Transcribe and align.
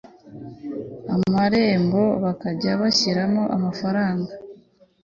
amarembo 1.15 2.01
bakajya 2.23 2.71
bashyiramo 2.81 3.43
amafaranga 3.55 4.31